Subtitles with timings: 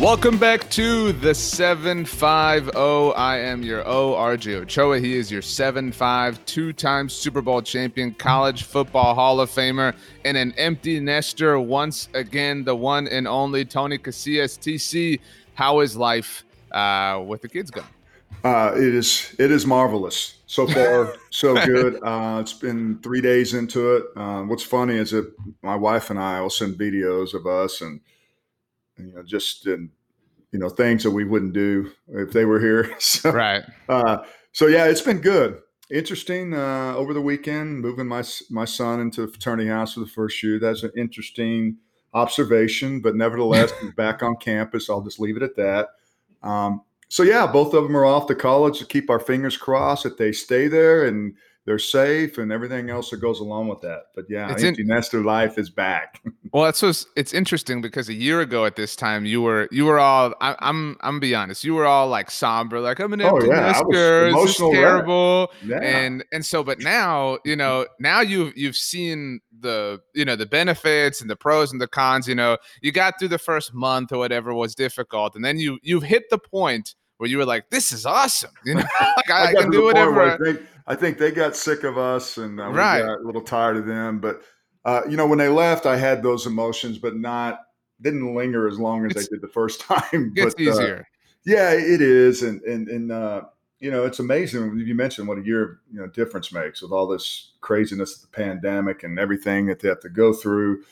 [0.00, 3.12] Welcome back to the 75O.
[3.18, 4.98] I am your O, RJ Ochoa.
[4.98, 10.38] He is your 7'5, two time Super Bowl champion, college football Hall of Famer, and
[10.38, 14.58] an empty nester once again, the one and only Tony Casillas.
[14.58, 15.20] TC,
[15.52, 17.86] how is life uh, with the kids going?
[18.42, 22.02] Uh, it is it is marvelous so far, so good.
[22.02, 24.04] Uh, it's been three days into it.
[24.16, 28.00] Uh, what's funny is that my wife and I will send videos of us and
[29.06, 29.90] you know just in,
[30.52, 32.94] you know things that we wouldn't do if they were here.
[32.98, 33.62] so, Right.
[33.88, 34.18] Uh,
[34.52, 35.60] so yeah, it's been good.
[35.90, 36.54] Interesting.
[36.54, 40.42] Uh, over the weekend, moving my my son into the fraternity house for the first
[40.42, 40.58] year.
[40.58, 41.76] That's an interesting
[42.14, 44.88] observation, but nevertheless, back on campus.
[44.88, 45.88] I'll just leave it at that.
[46.42, 48.78] Um, so yeah, both of them are off to college.
[48.78, 51.34] To keep our fingers crossed that they stay there and
[51.70, 54.06] they're safe and everything else that goes along with that.
[54.16, 56.20] But yeah, It's in- empty nester life is back.
[56.52, 59.84] Well, that's what's it's interesting because a year ago at this time you were you
[59.84, 62.98] were all I, am I'm I'm gonna be honest you were all like somber like
[62.98, 65.78] I'm an Oh, empty yeah, I was nester this is terrible yeah.
[65.80, 70.44] and and so but now you know now you've you've seen the you know the
[70.46, 74.10] benefits and the pros and the cons you know you got through the first month
[74.10, 77.68] or whatever was difficult and then you you've hit the point where you were like
[77.68, 78.80] this is awesome you know
[79.16, 81.30] like I, I got can do the point where whatever I think, I think they
[81.30, 83.02] got sick of us and uh, we Right.
[83.02, 84.18] got a little tired of them.
[84.20, 84.40] But
[84.86, 87.60] uh, you know, when they left, I had those emotions, but not
[88.00, 90.32] didn't linger as long as It's- they did the first time.
[90.34, 91.06] it's but, uh, easier
[91.44, 93.42] yeah, it is, and and and uh,
[93.80, 94.78] you know, it's amazing.
[94.78, 98.36] You mentioned what a year you know difference makes with all this craziness, of the
[98.36, 100.82] pandemic, and everything that they have to go through.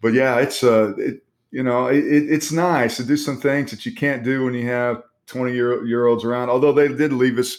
[0.00, 3.84] But yeah, it's uh, it, you know, it- it's nice to do some things that
[3.84, 6.50] you can't do when you have twenty year year olds around.
[6.50, 7.58] Although they did leave us,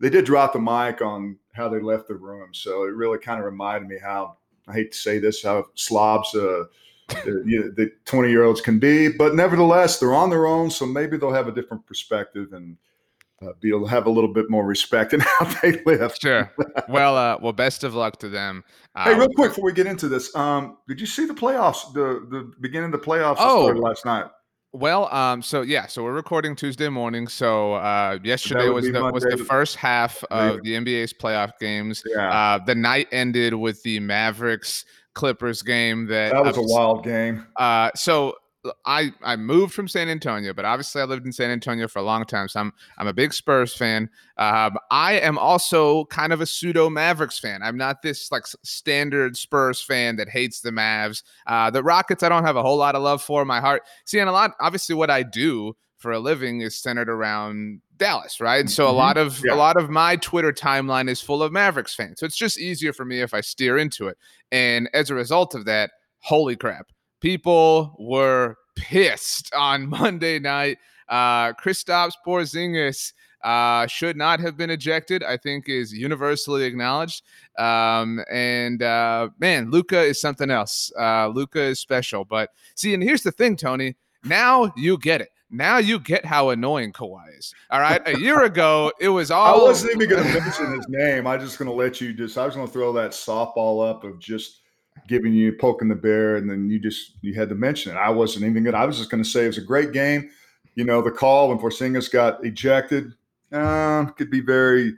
[0.00, 3.38] they did drop the mic on how they left the room, so it really kind
[3.40, 4.36] of reminded me how
[4.68, 6.34] I hate to say this, how slobs.
[6.34, 6.64] Uh,
[7.24, 10.70] the, you know, the 20 year olds can be, but nevertheless, they're on their own.
[10.70, 12.76] So maybe they'll have a different perspective and
[13.40, 16.14] uh, be able to have a little bit more respect in how they live.
[16.20, 16.52] sure
[16.88, 18.62] well uh well best of luck to them
[18.96, 21.90] Hey, Uh, real quick before we get into this, um, did you see the playoffs?
[21.94, 23.62] The the beginning of the playoffs Oh.
[23.64, 24.26] started last night.
[24.78, 27.26] Well, um, so yeah, so we're recording Tuesday morning.
[27.26, 32.04] So uh, yesterday was the was the first half of the NBA's playoff games.
[32.06, 34.84] Yeah, Uh, the night ended with the Mavericks
[35.14, 36.06] Clippers game.
[36.06, 37.44] That that was a wild game.
[37.56, 38.36] Uh, so
[38.84, 42.02] I I moved from San Antonio, but obviously I lived in San Antonio for a
[42.02, 44.10] long time, so I'm I'm a big Spurs fan.
[44.36, 47.62] Um, I am also kind of a pseudo Mavericks fan.
[47.62, 51.22] I'm not this like standard Spurs fan that hates the Mavs.
[51.46, 53.44] Uh, the Rockets, I don't have a whole lot of love for.
[53.44, 54.52] My heart, see, and a lot.
[54.60, 58.60] Obviously, what I do for a living is centered around Dallas, right?
[58.60, 58.96] And so a Mhm.
[58.96, 59.54] lot of Yeah.
[59.54, 62.20] a lot of my Twitter timeline is full of Mavericks fans.
[62.20, 64.16] So it's just easier for me if I steer into it.
[64.52, 66.86] And as a result of that, holy crap
[67.20, 70.78] people were pissed on Monday night.
[71.08, 73.12] Uh, Kristaps Porzingis
[73.42, 75.22] uh, should not have been ejected.
[75.22, 77.22] I think is universally acknowledged.
[77.58, 80.92] Um, and uh, man, Luka is something else.
[80.98, 82.24] Uh, Luka is special.
[82.24, 83.96] But see, and here's the thing, Tony.
[84.24, 85.30] Now you get it.
[85.50, 87.54] Now you get how annoying Kawhi is.
[87.70, 88.06] All right.
[88.06, 89.60] A year ago, it was all.
[89.60, 91.26] I wasn't even going to mention his name.
[91.26, 92.36] I was just going to let you just.
[92.36, 94.60] I was going to throw that softball up of just
[95.06, 97.98] giving you poking the bear, and then you just you had to mention it.
[97.98, 98.74] I wasn't even good.
[98.74, 100.30] I was just going to say it was a great game.
[100.74, 103.12] You know, the call when Porzingis got ejected
[103.52, 104.94] uh, could be very,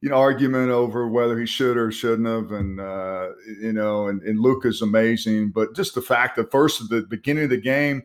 [0.00, 3.28] you know argument over whether he should or shouldn't have, and uh,
[3.60, 7.44] you know, and, and Luka's amazing, but just the fact that first at the beginning
[7.44, 8.02] of the game,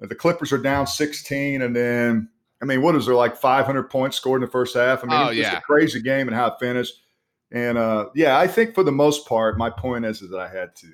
[0.00, 2.28] the Clippers are down 16, and then
[2.62, 5.02] I mean, what is there like 500 points scored in the first half?
[5.02, 5.58] I mean, Oh, it's just yeah.
[5.58, 7.01] a crazy game and how it finished.
[7.52, 10.48] And uh, yeah, I think for the most part, my point is, is that I
[10.48, 10.86] had to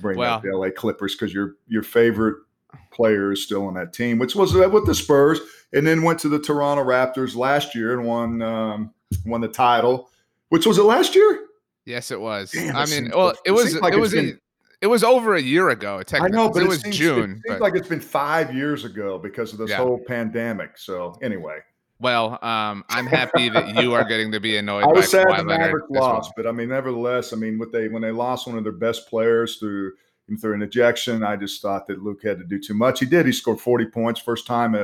[0.00, 2.36] bring Well- up the LA Clippers because your your favorite
[2.92, 5.40] player is still on that team, which was uh, with the Spurs,
[5.72, 8.92] and then went to the Toronto Raptors last year and won um,
[9.24, 10.10] won the title.
[10.50, 11.40] Which was it last year?
[11.86, 12.50] Yes, it was.
[12.52, 14.34] Damn, I it mean, well, it it was seems like it was a,
[14.82, 16.02] it was over a year ago.
[16.12, 17.18] I know, but it was seems, June.
[17.18, 19.78] It seems but- like it's been five years ago because of this Yeah.
[19.78, 20.76] whole pandemic.
[20.78, 21.58] So anyway,
[21.98, 25.26] well, um, I'm happy that you are getting to be annoyed I by was sad
[25.26, 28.46] Kawhi the Mavericks lost, but I mean, nevertheless, I mean, what they when they lost
[28.46, 29.92] one of their best players through
[30.40, 32.98] through an ejection, I just thought that Luke had to do too much.
[33.00, 33.26] He did.
[33.26, 34.74] He scored 40 points first time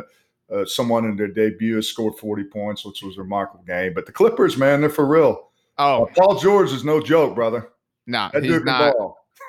[0.53, 3.95] uh, someone in their debut has scored 40 points, which was a remarkable game.
[3.95, 5.49] But the Clippers, man, they're for real.
[5.79, 7.71] Oh Uh, Paul George is no joke, brother.
[8.07, 8.95] no, That he's not.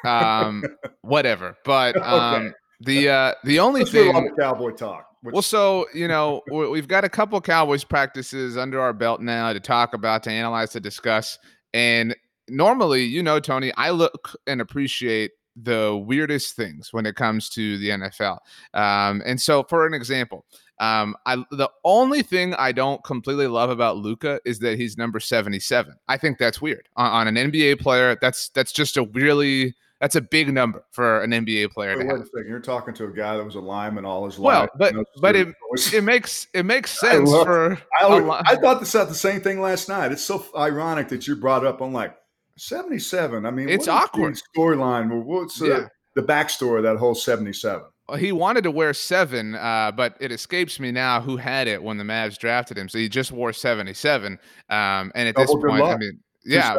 [0.06, 0.64] Um,
[1.02, 1.58] whatever.
[1.66, 2.06] But Okay.
[2.06, 5.08] um, the uh, the only Let's thing Cowboy talk.
[5.24, 9.54] Well, so you know, we- we've got a couple Cowboys practices under our belt now
[9.54, 11.40] to talk about, to analyze, to discuss.
[11.74, 12.16] And
[12.50, 17.78] normally, you know, Tony, I look and appreciate the weirdest things when it comes to
[17.78, 18.40] the NFL.
[18.74, 20.46] Um, and so, for an example,
[20.80, 25.20] um, I the only thing I don't completely love about Luka is that he's number
[25.20, 25.96] seventy-seven.
[26.08, 28.18] I think that's weird on, on an NBA player.
[28.20, 32.08] That's that's just a really that's a big number for an NBA player wait, to
[32.10, 32.22] wait have.
[32.22, 32.48] a second.
[32.50, 34.70] You're talking to a guy that was a lineman all his Well, life.
[34.78, 35.94] Well, but- but voice.
[35.94, 39.16] It makes it makes I sense love- for I, always- I thought this out the
[39.16, 40.12] same thing last night.
[40.12, 41.80] It's so ironic that you brought up.
[41.80, 42.16] I'm like
[42.58, 43.46] 77.
[43.46, 44.40] I mean, It's what is the awkward.
[44.58, 45.24] Storyline.
[45.24, 45.88] What's uh, Yeah.
[46.16, 47.84] the backstory of that whole 77?
[48.10, 51.82] Well, he wanted to wear seven, uh, but it escapes me now who had it
[51.82, 52.90] when the Mavs drafted him.
[52.90, 54.34] So he just wore 77.
[54.70, 56.76] Um, and at this Double good point, I mean, yeah.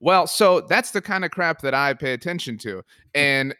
[0.00, 2.82] Well, so that's the kind of crap that I pay attention to.
[3.14, 3.54] And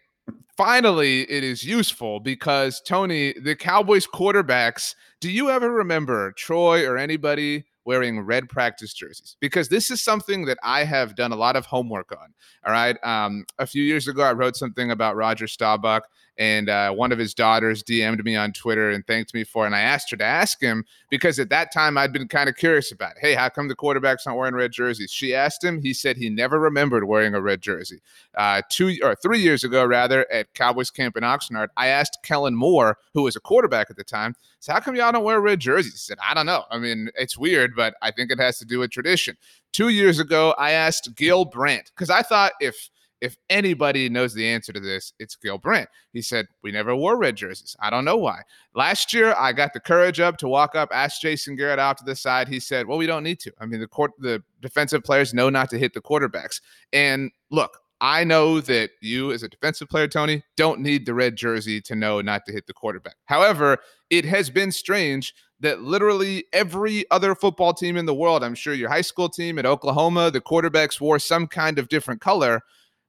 [0.56, 6.98] finally, it is useful because, Tony, the Cowboys quarterbacks, do you ever remember Troy or
[6.98, 9.36] anybody wearing red practice jerseys?
[9.40, 12.34] Because this is something that I have done a lot of homework on.
[12.66, 12.96] All right.
[13.02, 16.02] Um, a few years ago, I wrote something about Roger Staubach.
[16.38, 19.68] And uh, one of his daughters DM'd me on Twitter and thanked me for it.
[19.68, 22.56] And I asked her to ask him because at that time I'd been kind of
[22.56, 25.10] curious about, hey, how come the quarterback's aren't wearing red jerseys?
[25.10, 25.80] She asked him.
[25.80, 28.00] He said he never remembered wearing a red jersey.
[28.36, 32.54] Uh, two or three years ago, rather, at Cowboys camp in Oxnard, I asked Kellen
[32.54, 34.34] Moore, who was a quarterback at the time,
[34.66, 35.92] so how come y'all don't wear red jerseys?
[35.92, 36.64] He said, I don't know.
[36.72, 39.36] I mean, it's weird, but I think it has to do with tradition.
[39.72, 42.90] Two years ago, I asked Gil Brandt because I thought if
[43.20, 45.88] if anybody knows the answer to this, it's Gil Brandt.
[46.12, 47.76] He said, We never wore red jerseys.
[47.80, 48.42] I don't know why.
[48.74, 52.04] Last year, I got the courage up to walk up, ask Jason Garrett out to
[52.04, 52.48] the side.
[52.48, 53.52] He said, Well, we don't need to.
[53.60, 56.60] I mean, the court, the defensive players know not to hit the quarterbacks.
[56.92, 61.36] And look, I know that you, as a defensive player, Tony, don't need the red
[61.36, 63.16] jersey to know not to hit the quarterback.
[63.24, 63.78] However,
[64.10, 68.74] it has been strange that literally every other football team in the world, I'm sure
[68.74, 72.60] your high school team at Oklahoma, the quarterbacks wore some kind of different color,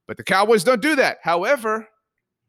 [0.07, 1.17] but the Cowboys don't do that.
[1.21, 1.87] However,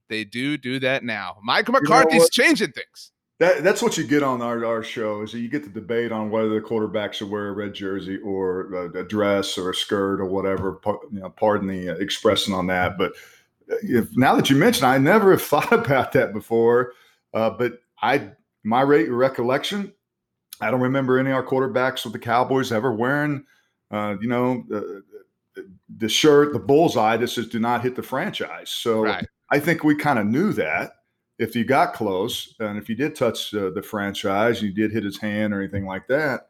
[0.08, 1.36] they do do that now.
[1.42, 2.32] Mike McCarthy's what?
[2.32, 3.12] changing things.
[3.40, 6.10] That, that's what you get on our, our show is that you get the debate
[6.10, 9.74] on whether the quarterback should wear a red jersey or a, a dress or a
[9.74, 10.80] skirt or whatever.
[11.12, 12.98] You know, pardon the uh, expression on that.
[12.98, 13.12] But
[13.70, 16.94] uh, if, now that you mention, I never have thought about that before.
[17.32, 18.30] Uh, but I,
[18.64, 19.92] my rate recollection,
[20.60, 23.44] I don't remember any of our quarterbacks with the Cowboys ever wearing,
[23.92, 25.04] uh, you know, the,
[25.96, 29.26] the shirt, the bullseye that says "Do not hit the franchise." So Right.
[29.50, 30.92] I think we kind of knew that
[31.38, 35.04] if you got close and if you did touch uh, the franchise, you did hit
[35.04, 36.48] his hand or anything like that.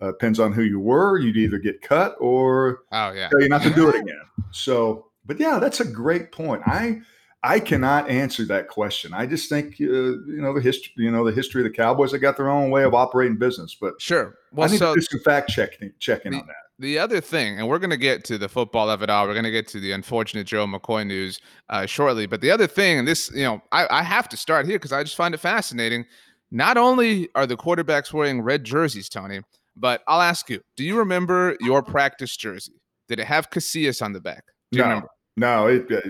[0.00, 1.18] Uh, depends on who you were.
[1.18, 3.28] You'd either get cut or Oh, yeah.
[3.28, 4.20] tell you not to do it again.
[4.52, 6.62] So, but yeah, that's a great point.
[6.66, 7.00] I
[7.42, 9.12] I cannot answer that question.
[9.12, 10.92] I just think uh, you know the history.
[10.96, 12.12] You know the history of the Cowboys.
[12.12, 14.36] They got their own way of operating business, but Sure.
[14.52, 16.56] I Well, need so to do some fact checking checking on that.
[16.78, 19.26] The other thing, and we're going to get to the football of it all.
[19.26, 22.26] We're going to get to the unfortunate Joe McCoy news uh, shortly.
[22.26, 24.92] But the other thing, and this, you know, I, I have to start here because
[24.92, 26.06] I just find it fascinating.
[26.50, 29.40] Not only are the quarterbacks wearing red jerseys, Tony,
[29.76, 32.80] but I'll ask you: Do you remember your practice jersey?
[33.08, 34.44] Did it have Casillas on the back?
[34.72, 34.88] Do you No.
[34.88, 35.08] remember?
[35.36, 36.00] No, it uh,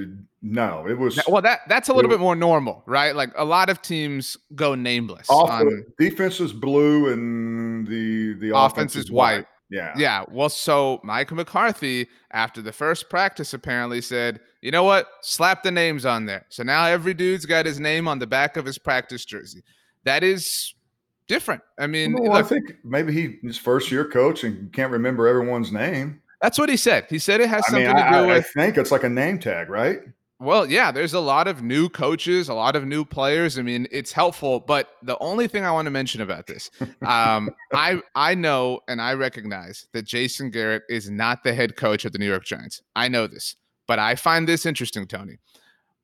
[0.40, 3.14] no, it was Well, that that's a little It- bit more normal, right?
[3.14, 5.28] Like a lot of teams go nameless.
[5.28, 9.44] off on- defense is blue and the the Offense is white.
[9.70, 10.24] Yeah, Yeah.
[10.30, 15.08] Well, so Mike McCarthy, after the first practice, apparently said, you know what?
[15.20, 16.46] Slap the names on there.
[16.48, 19.62] So now every dude's got his name on the back of his practice jersey.
[20.04, 20.74] That is
[21.26, 21.62] different.
[21.78, 25.28] I mean, well, look, I think maybe he his first year coach and can't remember
[25.28, 26.22] everyone's name.
[26.40, 27.06] That's what he said.
[27.10, 28.46] He said it has I something mean, to do I, with.
[28.56, 30.00] I think it's like a name tag, right?
[30.40, 33.58] Well, yeah, there's a lot of new coaches, a lot of new players.
[33.58, 36.70] I mean, it's helpful, but the only thing I want to mention about this,
[37.04, 42.04] um, I I know and I recognize that Jason Garrett is not the head coach
[42.04, 42.80] of the New York Giants.
[42.94, 43.56] I know this,
[43.88, 45.38] but I find this interesting, Tony.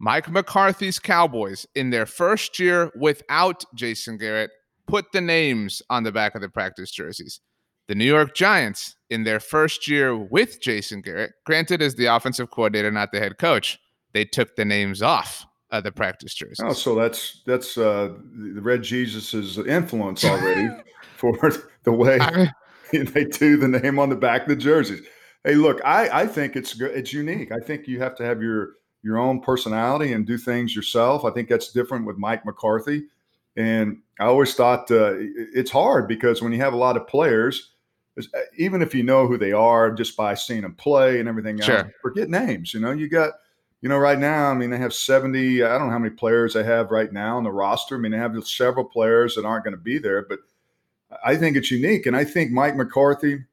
[0.00, 4.50] Mike McCarthy's Cowboys in their first year without Jason Garrett
[4.88, 7.40] put the names on the back of the practice jerseys.
[7.86, 12.50] The New York Giants in their first year with Jason Garrett, granted as the offensive
[12.50, 13.78] coordinator, not the head coach,
[14.14, 16.60] they took the names off of the practice jerseys.
[16.62, 20.68] Oh, so that's that's uh, the Red Jesus's influence already
[21.16, 21.36] for
[21.82, 22.50] the way I
[22.92, 25.02] mean, they do the name on the back of the jerseys.
[25.42, 26.92] Hey, look, I I think it's good.
[26.92, 27.52] It's unique.
[27.52, 31.24] I think you have to have your your own personality and do things yourself.
[31.24, 33.04] I think that's different with Mike McCarthy.
[33.56, 37.72] And I always thought uh, it's hard because when you have a lot of players,
[38.56, 41.90] even if you know who they are just by seeing them play and everything else,
[42.00, 42.72] forget names.
[42.72, 43.34] You know, you got
[43.84, 46.54] you know, right now, I mean, they have 70, I don't know how many players
[46.54, 47.96] they have right now on the roster.
[47.96, 50.38] I mean, they have several players that aren't going to be there, but
[51.22, 52.06] I think it's unique.
[52.06, 53.44] And I think Mike McCarthy,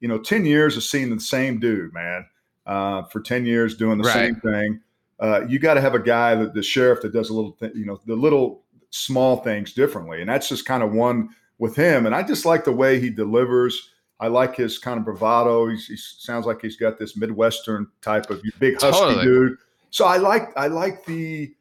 [0.00, 2.26] you know, 10 years of seeing the same dude, man,
[2.66, 4.14] uh, for 10 years doing the right.
[4.14, 4.80] same thing.
[5.20, 7.76] Uh, you got to have a guy that the sheriff that does a little, th-
[7.76, 10.20] you know, the little small things differently.
[10.20, 12.04] And that's just kind of one with him.
[12.04, 13.90] And I just like the way he delivers.
[14.18, 15.68] I like his kind of bravado.
[15.68, 19.24] He's, he sounds like he's got this Midwestern type of big husky totally.
[19.24, 19.58] dude
[19.90, 21.52] so I like I like the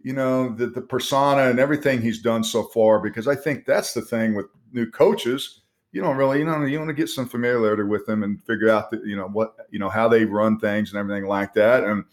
[0.00, 3.92] you know the the persona and everything he's done so far because I think that's
[3.92, 5.62] the thing with new coaches.
[5.92, 8.68] You don't really you know you want to get some familiarity with them and figure
[8.68, 11.84] out that you know what you know how they run things and everything like that.
[11.84, 12.04] And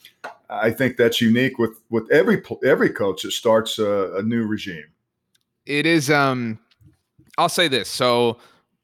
[0.50, 4.86] I think that's unique with with every every coach that starts a, a new regime.
[5.66, 6.10] It is.
[6.10, 6.60] Um,
[7.38, 7.90] I'll say this.
[7.90, 8.38] So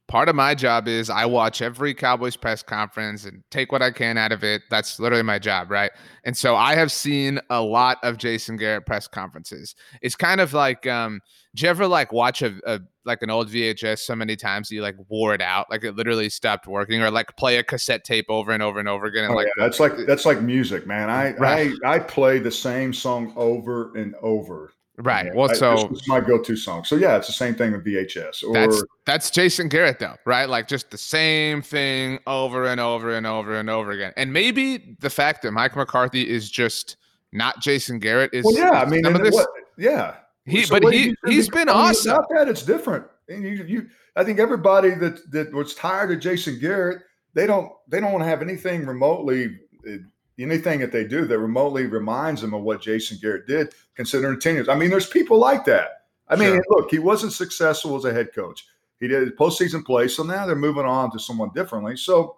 [0.09, 3.91] part of my job is I watch every Cowboys press conference and take what I
[3.91, 4.63] can out of it.
[4.69, 5.91] That's literally my job, right?
[6.25, 9.75] And so I have seen a lot of Jason Garrett press conferences.
[10.01, 11.21] It's kind of like, um,
[11.55, 14.81] do you ever like watch a, a like an old VHS so many times you
[14.81, 18.25] like wore it out, like it literally stopped working, or like play a cassette tape
[18.29, 19.25] over and over and over again?
[19.25, 19.63] And oh, like yeah.
[19.63, 21.09] that's like that's like music, man.
[21.09, 21.71] I right.
[21.85, 25.34] I I play the same song over and over Right.
[25.34, 26.84] Well, so this my go-to song.
[26.84, 28.44] So yeah, it's the same thing with VHS.
[28.44, 30.50] Or that's that's Jason Garrett though, right?
[30.50, 34.12] Like just the same thing over and over and over and over again.
[34.18, 36.98] And maybe the fact that Mike McCarthy is just
[37.32, 38.72] not Jason Garrett is well, yeah.
[38.72, 40.15] I mean, this, what, yeah.
[40.46, 42.12] He, so but he he's been awesome.
[42.12, 43.06] Not that it's different.
[43.29, 43.88] And you, you,
[44.18, 47.03] I think everybody that that was tired of Jason Garrett,
[47.36, 49.98] they don't they don't want to have anything remotely eh,
[50.39, 54.55] anything that they do that remotely reminds them of what Jason Garrett did, considering 10
[54.55, 54.69] years.
[54.69, 56.03] I mean, there's people like that.
[56.27, 56.63] I mean, sure.
[56.69, 58.65] look, he wasn't successful as a head coach.
[59.00, 61.98] He did postseason play, so now they're moving on to someone differently.
[61.98, 62.38] So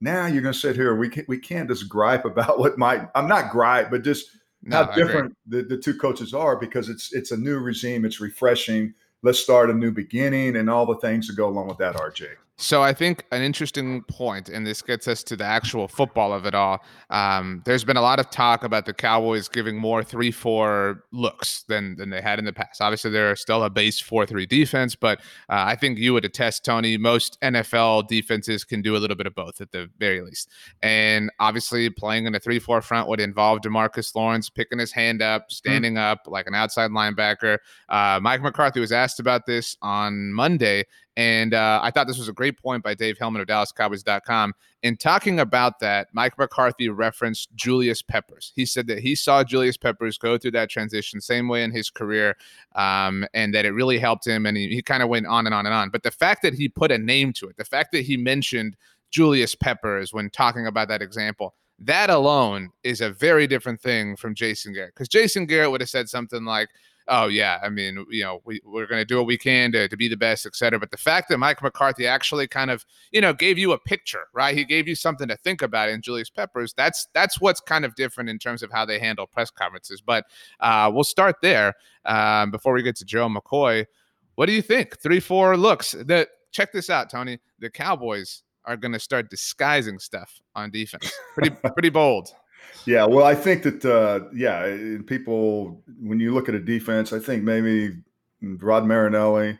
[0.00, 0.96] now you're going to sit here.
[0.96, 3.08] We can't we can't just gripe about what might.
[3.14, 4.30] I'm not gripe, but just
[4.62, 8.04] no, how different the, the two coaches are because it's it's a new regime.
[8.04, 8.94] It's refreshing.
[9.22, 11.94] Let's start a new beginning and all the things that go along with that.
[11.94, 12.28] RJ.
[12.58, 16.44] So I think an interesting point, and this gets us to the actual football of
[16.46, 16.84] it all.
[17.10, 21.96] Um, there's been a lot of talk about the Cowboys giving more three-four looks than
[21.96, 22.80] than they had in the past.
[22.80, 25.18] Obviously, they're still a base four-three defense, but
[25.48, 26.96] uh, I think you would attest, Tony.
[26.96, 30.50] Most NFL defenses can do a little bit of both at the very least.
[30.82, 35.48] And obviously, playing in a three-four front would involve Demarcus Lawrence picking his hand up,
[35.48, 35.52] mm.
[35.52, 36.12] standing mm-hmm.
[36.12, 37.58] up like an outside linebacker.
[37.88, 40.84] Uh, Mike McCarthy was asked about this on Monday,
[41.16, 44.54] and uh, I thought this was a great point by Dave Helman of DallasCowboys.com.
[44.82, 48.52] In talking about that, Mike McCarthy referenced Julius Peppers.
[48.56, 51.90] He said that he saw Julius Peppers go through that transition same way in his
[51.90, 52.36] career,
[52.74, 54.46] um, and that it really helped him.
[54.46, 55.90] And he, he kind of went on and on and on.
[55.90, 58.76] But the fact that he put a name to it, the fact that he mentioned
[59.10, 64.34] Julius Peppers when talking about that example, that alone is a very different thing from
[64.34, 64.94] Jason Garrett.
[64.94, 66.70] Because Jason Garrett would have said something like,
[67.08, 69.88] oh yeah, I mean, you know, we, we're going to do what we can to,
[69.88, 70.78] to be the best, et cetera.
[70.78, 74.24] But the fact that Mike McCarthy actually kind of, you know, gave you a picture,
[74.34, 74.56] right?
[74.56, 76.72] He gave you something to think about in Julius Peppers.
[76.74, 80.00] That's that's what's kind of different in terms of how they handle press conferences.
[80.00, 80.24] But
[80.60, 83.86] uh, we'll start there um, before we get to Joe McCoy.
[84.34, 84.98] What do you think?
[84.98, 85.92] Three, four looks.
[85.92, 87.38] That check this out, Tony.
[87.58, 91.12] The Cowboys are going to start disguising stuff on defense.
[91.34, 92.34] Pretty pretty bold.
[92.84, 97.18] Yeah, well, I think that uh, yeah, people when you look at a defense, I
[97.18, 97.96] think maybe
[98.40, 99.58] Rod Marinelli,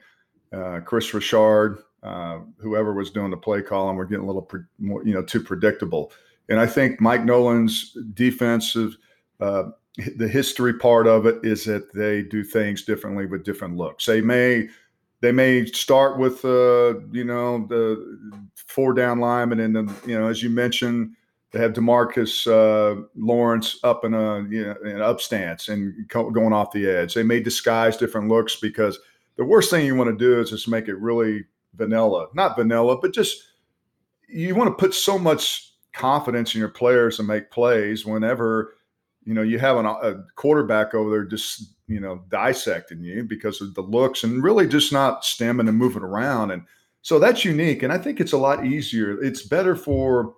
[0.53, 4.63] uh, Kris Richard, uh, whoever was doing the play calling, were getting a little pre-
[4.79, 6.13] more, you know, too predictable.
[6.49, 8.97] And I think Mike Nolan's defensive,
[9.41, 9.71] uh,
[10.17, 14.07] the history part of it is that they do things differently with different looks.
[14.07, 14.69] They may
[15.21, 18.19] they may start with uh, you know the
[18.55, 21.15] four down linemen, and then you know as you mentioned,
[21.53, 26.31] they have Demarcus uh, Lawrence up in a you know an up stance and co-
[26.31, 27.15] going off the edge.
[27.15, 28.99] They may disguise different looks because
[29.37, 31.45] the worst thing you want to do is just make it really
[31.75, 33.45] vanilla, not vanilla, but just
[34.29, 38.75] you want to put so much confidence in your players to make plays whenever
[39.25, 43.61] you know you have an, a quarterback over there just you know dissecting you because
[43.61, 46.51] of the looks and really just not stemming and moving around.
[46.51, 46.63] And
[47.03, 49.23] so that's unique and i think it's a lot easier.
[49.23, 50.35] It's better for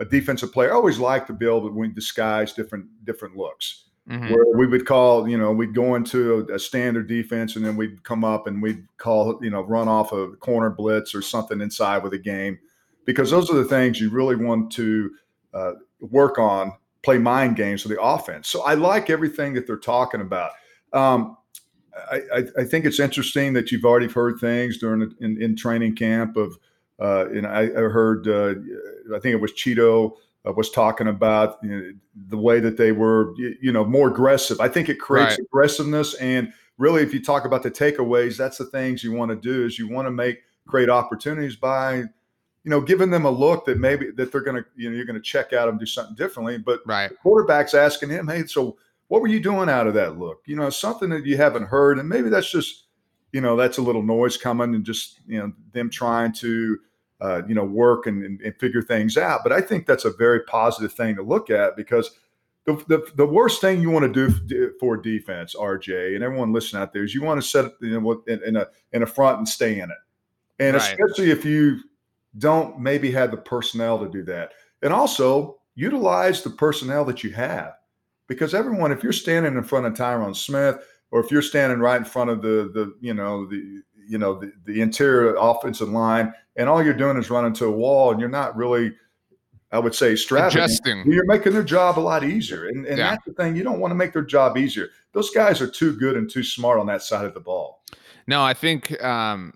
[0.00, 4.32] a defensive player I always like to be but we disguise different different looks mm-hmm.
[4.32, 7.76] where we would call you know we'd go into a, a, standard defense and then
[7.76, 11.60] we'd come up and we'd call you know run off a corner blitz or something
[11.60, 12.58] inside with a game
[13.04, 15.10] because those are the things you really want to
[15.54, 18.48] uh, work on, play mind games for the offense.
[18.48, 20.52] So I like everything that they're talking about.
[20.92, 21.36] Um,
[22.10, 25.56] I, I, I, think it's interesting that you've already heard things during the, in, in
[25.56, 26.56] training camp of,
[27.00, 28.54] uh, and I, I heard, uh,
[29.14, 30.16] I think it was Cheeto
[30.46, 31.92] uh, was talking about you know,
[32.28, 34.60] the way that they were, you, you, know, more aggressive.
[34.60, 35.46] I think it creates right.
[35.46, 39.36] aggressiveness, and really, if you talk about the takeaways, that's the things you want to
[39.36, 42.04] do is you want to make great opportunities by
[42.64, 45.06] you know, giving them a look that maybe that they're going to, you know, you're
[45.06, 46.58] going to check out and do something differently.
[46.58, 47.10] But right.
[47.22, 48.76] quarterback's asking him, hey, so
[49.08, 50.42] what were you doing out of that look?
[50.46, 52.84] You know, something that you haven't heard, and maybe that's just,
[53.32, 56.78] you know, that's a little noise coming and just, you know, them trying to,
[57.20, 59.40] uh, you know, work and, and, and figure things out.
[59.42, 62.18] But I think that's a very positive thing to look at because
[62.66, 66.82] the, the, the worst thing you want to do for defense, RJ, and everyone listening
[66.82, 69.06] out there is you want to set it you know, in, in a in a
[69.06, 69.96] front and stay in it.
[70.58, 70.82] And right.
[70.82, 71.80] especially if you
[72.38, 74.52] don't maybe have the personnel to do that.
[74.82, 77.74] And also utilize the personnel that you have.
[78.28, 80.78] Because everyone, if you're standing in front of Tyron Smith,
[81.10, 84.34] or if you're standing right in front of the the you know the you know
[84.34, 88.18] the, the interior offensive line, and all you're doing is running to a wall, and
[88.18, 88.92] you're not really,
[89.70, 91.06] I would say, strategizing.
[91.06, 93.10] You're making their job a lot easier, and, and yeah.
[93.10, 93.54] that's the thing.
[93.54, 94.88] You don't want to make their job easier.
[95.12, 97.84] Those guys are too good and too smart on that side of the ball.
[98.26, 99.54] No, I think um,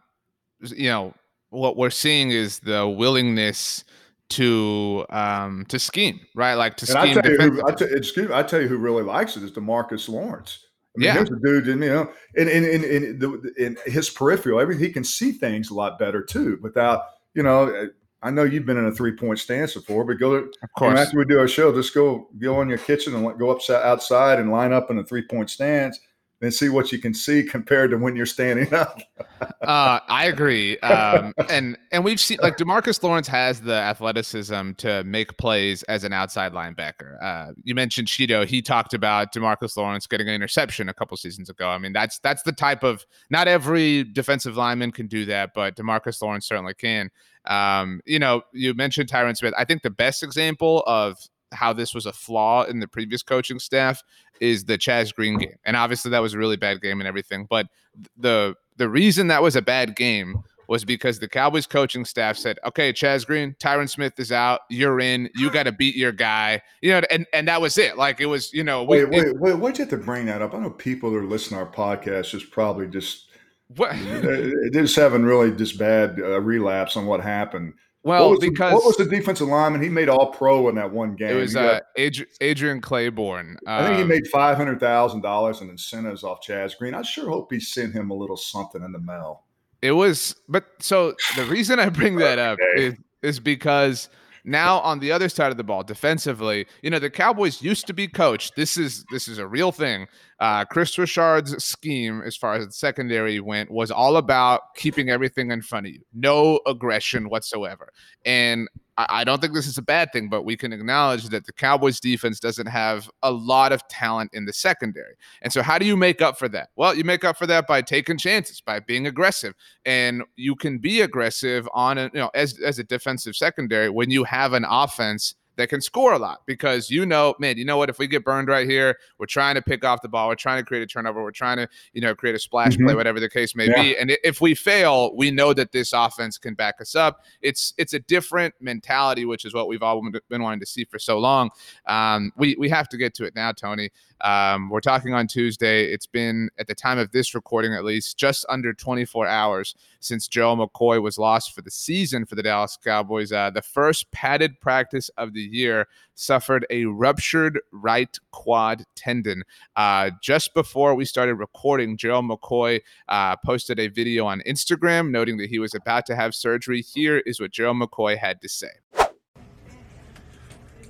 [0.61, 1.14] you know
[1.50, 3.84] what we're seeing is the willingness
[4.30, 6.54] to um to scheme, right?
[6.54, 7.19] Like to scheme.
[7.19, 9.43] I tell, you who, I, tell, excuse me, I tell you who really likes it
[9.43, 10.63] is Demarcus Lawrence.
[10.97, 13.76] I mean, yeah, here's a dude, and you know, in in in, in, the, in
[13.85, 16.59] his peripheral, everything he can see things a lot better too.
[16.63, 17.02] Without
[17.35, 17.87] you know, eh,
[18.23, 20.95] I know you've been in a three point stance before, but go of course you
[20.95, 23.59] know, after we do our show, just go go in your kitchen and go up
[23.71, 25.99] outside and line up in a three point stance
[26.40, 29.00] and see what you can see compared to when you're standing up.
[29.62, 35.04] uh, I agree, um, and and we've seen like Demarcus Lawrence has the athleticism to
[35.04, 37.23] make plays as an outside linebacker.
[37.23, 41.49] Uh, you mentioned Cheeto; he talked about Demarcus Lawrence getting an interception a couple seasons
[41.49, 41.68] ago.
[41.68, 45.76] I mean, that's that's the type of not every defensive lineman can do that, but
[45.76, 47.10] Demarcus Lawrence certainly can.
[47.47, 49.54] Um, you know, you mentioned Tyron Smith.
[49.56, 51.18] I think the best example of
[51.54, 54.02] how this was a flaw in the previous coaching staff
[54.40, 55.56] is the Chaz Green game.
[55.64, 57.47] And obviously that was a really bad game and everything.
[57.49, 57.69] But
[58.17, 62.58] the the reason that was a bad game was because the Cowboys coaching staff said,
[62.64, 64.60] "Okay, Chaz Green, Tyron Smith is out.
[64.71, 65.28] You're in.
[65.34, 67.97] You got to beat your guy." You know, and and that was it.
[67.97, 68.82] Like it was, you know.
[68.82, 69.54] Wait, wait, it, wait.
[69.54, 70.54] Why'd you have to bring that up?
[70.54, 73.28] I know people that are listening to our podcast is probably just
[73.76, 73.95] what?
[74.73, 77.75] just having really just bad uh, relapse on what happened.
[78.04, 79.82] Well, what because the, what was the defensive lineman?
[79.82, 81.30] He made All Pro in that one game.
[81.30, 83.56] It was uh, Adri- Adrian Clayborn.
[83.67, 86.93] I think he um, made five hundred thousand dollars in incentives off Chaz Green.
[86.93, 89.45] I sure hope he sent him a little something in the mail.
[89.80, 92.84] It was, but so the reason I bring that up okay.
[92.86, 94.10] is, is because
[94.45, 97.95] now on the other side of the ball, defensively, you know, the Cowboys used to
[97.95, 98.54] be coached.
[98.57, 100.07] This is this is a real thing.
[100.39, 105.50] Uh, Kris Richard's scheme, as far as the secondary went, was all about keeping everything
[105.50, 107.91] in front of you, no aggression whatsoever.
[108.26, 111.52] And I don't think this is a bad thing, but we can acknowledge that the
[111.52, 115.15] Cowboys defense doesn't have a lot of talent in the secondary.
[115.43, 116.69] And so, how do you make up for that?
[116.76, 119.54] Well, you make up for that by taking chances, by being aggressive.
[119.85, 124.11] And you can be aggressive on, a, you know, as, as a defensive secondary when
[124.11, 127.76] you have an offense that can score a lot because you know, man, you know
[127.76, 127.88] what?
[127.88, 130.62] If we get burned right here, we're trying to pick off the ball, we're trying
[130.62, 132.86] to create a turnover, we're trying to, you know, create a splash mm-hmm.
[132.86, 133.82] play, whatever the case may yeah.
[133.82, 133.97] be.
[133.97, 137.25] And if we fail, we know that this offense can back us up.
[137.43, 140.99] It's it's a different mentality, which is what we've all been wanting to see for
[140.99, 141.50] so long.
[141.86, 143.90] Um, we we have to get to it now, Tony.
[144.20, 145.84] Um, we're talking on Tuesday.
[145.84, 150.28] It's been, at the time of this recording at least, just under 24 hours since
[150.28, 153.32] Gerald McCoy was lost for the season for the Dallas Cowboys.
[153.32, 159.42] Uh, the first padded practice of the year suffered a ruptured right quad tendon.
[159.76, 165.36] Uh, just before we started recording, Gerald McCoy uh, posted a video on Instagram noting
[165.38, 166.82] that he was about to have surgery.
[166.82, 168.68] Here is what Gerald McCoy had to say.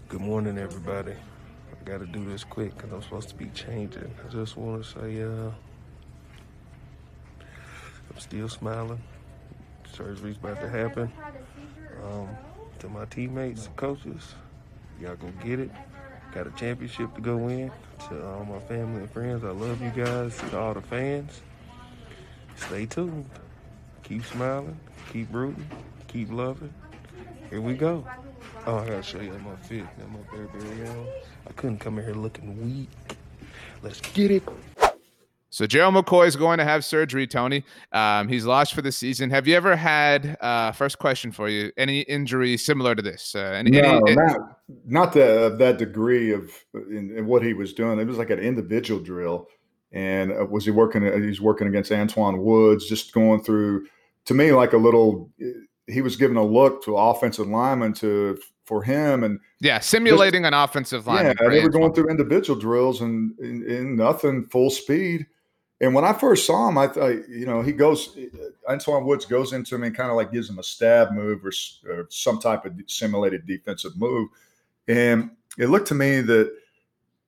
[0.08, 1.14] Good morning, everybody.
[1.84, 4.10] I got to do this quick because I'm supposed to be changing.
[4.26, 5.50] I just want to say, uh,
[8.10, 9.02] I'm still smiling.
[9.92, 11.12] Surgery's about to happen.
[12.02, 12.28] Um,
[12.78, 14.34] to my teammates, and coaches,
[14.98, 15.70] y'all go get it.
[16.32, 17.70] Got a championship to go in.
[18.08, 20.38] To all my family and friends, I love you guys.
[20.38, 21.42] To all the fans,
[22.56, 23.28] stay tuned.
[24.04, 24.78] Keep smiling.
[25.12, 25.68] Keep rooting.
[26.08, 26.72] Keep loving.
[27.50, 28.06] Here we go.
[28.66, 29.84] Oh, I gotta show you my fit.
[29.98, 31.06] Got my Burberry on.
[31.46, 32.88] I couldn't come in here looking weak.
[33.82, 34.42] Let's get it.
[35.50, 37.62] So Gerald McCoy is going to have surgery, Tony.
[37.92, 39.28] Um, he's lost for the season.
[39.30, 40.36] Have you ever had?
[40.40, 43.34] Uh, first question for you: Any injury similar to this?
[43.36, 44.36] Uh, any, no, any, not
[44.86, 48.00] not the, that degree of in, in, what he was doing.
[48.00, 49.46] It was like an individual drill.
[49.92, 51.06] And uh, was he working?
[51.06, 53.86] Uh, he's working against Antwaun Woods, just going through.
[54.24, 55.30] To me, like a little.
[55.86, 60.48] He was giving a look to offensive lineman to for him and yeah, simulating just,
[60.48, 61.26] an offensive line.
[61.26, 65.26] Yeah, they were going through individual drills and in nothing full speed.
[65.80, 68.16] And when I first saw him, I thought, you know, he goes,
[68.68, 71.52] Antwaun Woods goes into him and kind of like gives him a stab move or,
[71.90, 74.28] or, some type of simulated defensive move.
[74.88, 76.54] And it looked to me that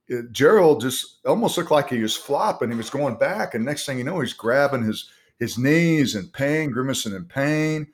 [0.09, 2.71] it, Gerald just almost looked like he was flopping.
[2.71, 3.55] He was going back.
[3.55, 7.89] And next thing you know, he's grabbing his, his knees in pain, grimacing in pain.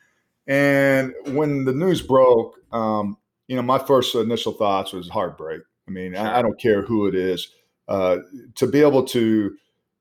[0.46, 3.16] And when the news broke, um,
[3.52, 5.60] you know, my first initial thoughts was heartbreak.
[5.86, 6.22] I mean, sure.
[6.22, 7.48] I, I, don't care who it is.
[7.86, 8.16] Uh,
[8.54, 9.54] to be able to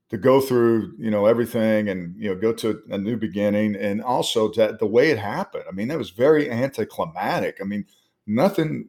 [0.08, 4.02] to go through you know everything and you know go to a new beginning and
[4.02, 7.84] also that the way it happened i mean that was very anticlimactic i mean
[8.26, 8.86] nothing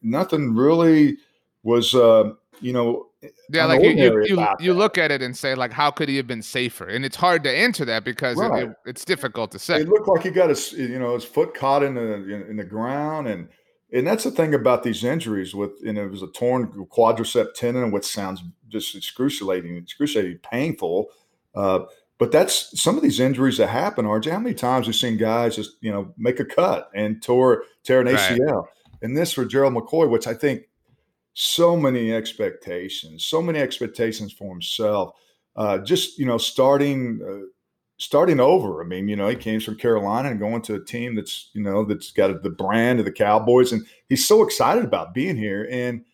[0.00, 1.18] nothing really
[1.62, 3.06] was uh you know
[3.50, 6.16] yeah like you you, you, you, look at it and say like how could he
[6.16, 8.62] have been safer and it's hard to answer that because right.
[8.62, 11.24] it, it, it's difficult to say it looked like he got his you know his
[11.24, 13.46] foot caught in the in, in the ground and
[13.92, 17.54] and that's the thing about these injuries with you know it was a torn quadricep
[17.54, 21.08] tendon which sounds just excruciating excruciating painful
[21.54, 21.80] uh,
[22.18, 25.56] but that's some of these injuries that happen rj how many times we've seen guys
[25.56, 28.64] just you know make a cut and tore tear an acl right.
[29.02, 30.68] and this for gerald mccoy which i think
[31.34, 35.14] so many expectations so many expectations for himself
[35.54, 37.46] uh, just you know starting uh,
[38.02, 38.82] starting over.
[38.82, 41.62] I mean, you know, he came from Carolina and going to a team that's, you
[41.62, 43.72] know, that's got the brand of the Cowboys.
[43.72, 45.68] And he's so excited about being here.
[45.70, 46.04] And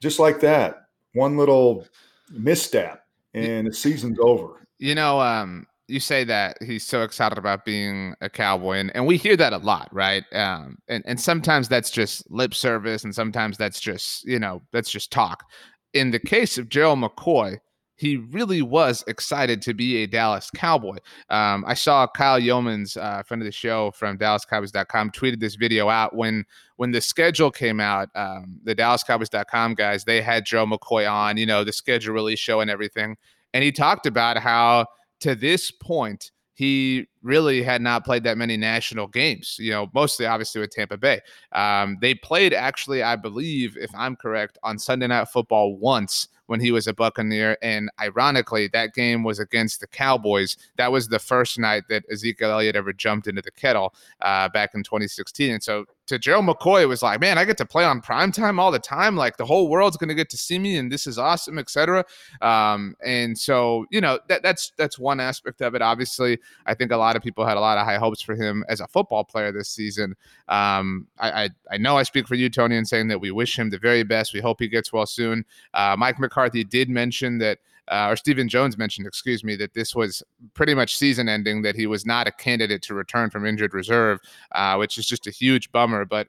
[0.00, 1.86] just like that, one little
[2.30, 4.66] misstep and the season's over.
[4.78, 9.06] You know, um, you say that he's so excited about being a cowboy and, and
[9.06, 13.14] we hear that a lot right um, and, and sometimes that's just lip service and
[13.14, 15.44] sometimes that's just you know that's just talk
[15.92, 17.58] in the case of gerald mccoy
[17.96, 20.96] he really was excited to be a Dallas Cowboy.
[21.30, 25.88] Um, I saw Kyle Youmans, uh, friend of the show from DallasCowboys.com, tweeted this video
[25.88, 26.44] out when
[26.76, 28.08] when the schedule came out.
[28.14, 32.60] Um, the DallasCowboys.com guys they had Joe McCoy on, you know, the schedule release show
[32.60, 33.16] and everything,
[33.52, 34.86] and he talked about how
[35.20, 40.24] to this point he really had not played that many national games, you know, mostly
[40.24, 41.20] obviously with Tampa Bay.
[41.50, 46.60] Um, they played actually, I believe, if I'm correct, on Sunday Night Football once when
[46.60, 47.56] he was a Buccaneer.
[47.62, 50.56] And ironically, that game was against the Cowboys.
[50.76, 54.74] That was the first night that Ezekiel Elliott ever jumped into the kettle uh, back
[54.74, 55.52] in 2016.
[55.52, 58.30] And so to Gerald McCoy, it was like, man, I get to play on prime
[58.30, 59.16] time all the time.
[59.16, 62.04] Like the whole world's going to get to see me, and this is awesome, etc.
[62.42, 65.82] Um, and so, you know, that, that's that's one aspect of it.
[65.82, 68.64] Obviously, I think a lot of people had a lot of high hopes for him
[68.68, 70.14] as a football player this season.
[70.48, 73.58] Um, I, I, I know I speak for you, Tony, in saying that we wish
[73.58, 74.34] him the very best.
[74.34, 75.44] We hope he gets well soon.
[75.72, 79.94] Uh, Mike McCarthy did mention that uh, or Stephen Jones mentioned, excuse me, that this
[79.94, 80.22] was
[80.54, 84.20] pretty much season ending, that he was not a candidate to return from injured reserve,
[84.52, 86.04] uh, which is just a huge bummer.
[86.04, 86.28] But